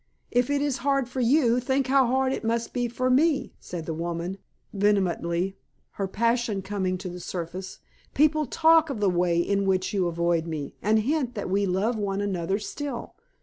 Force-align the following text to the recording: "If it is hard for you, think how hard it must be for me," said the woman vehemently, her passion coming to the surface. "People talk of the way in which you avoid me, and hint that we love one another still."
"If 0.31 0.49
it 0.49 0.63
is 0.63 0.77
hard 0.79 1.07
for 1.07 1.19
you, 1.19 1.59
think 1.59 1.85
how 1.85 2.07
hard 2.07 2.33
it 2.33 2.43
must 2.43 2.73
be 2.73 2.87
for 2.87 3.07
me," 3.11 3.53
said 3.59 3.85
the 3.85 3.93
woman 3.93 4.39
vehemently, 4.73 5.57
her 5.91 6.07
passion 6.07 6.63
coming 6.63 6.97
to 6.97 7.07
the 7.09 7.19
surface. 7.19 7.77
"People 8.15 8.47
talk 8.47 8.89
of 8.89 8.99
the 8.99 9.11
way 9.11 9.37
in 9.37 9.63
which 9.67 9.93
you 9.93 10.07
avoid 10.07 10.47
me, 10.47 10.73
and 10.81 11.01
hint 11.01 11.35
that 11.35 11.51
we 11.51 11.67
love 11.67 11.97
one 11.97 12.19
another 12.19 12.57
still." 12.57 13.13